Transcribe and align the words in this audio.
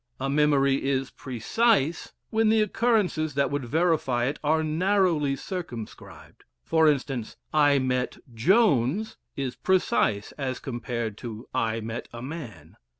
A 0.19 0.31
memory 0.31 0.83
is 0.85 1.11
"precise" 1.11 2.11
when 2.31 2.49
the 2.49 2.63
occurrences 2.63 3.35
that 3.35 3.51
would 3.51 3.65
verify 3.65 4.25
it 4.25 4.39
are 4.43 4.63
narrowly 4.63 5.35
circumscribed: 5.35 6.43
for 6.63 6.87
instance, 6.89 7.37
"I 7.53 7.77
met 7.77 8.17
Jones" 8.33 9.17
is 9.35 9.55
precise 9.55 10.31
as 10.39 10.57
compared 10.57 11.19
to 11.19 11.47
"I 11.53 11.81
met 11.81 12.07
a 12.11 12.23
man." 12.23 12.77